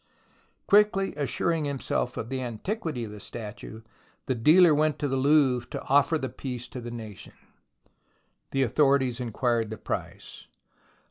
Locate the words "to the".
4.97-5.15, 6.69-6.89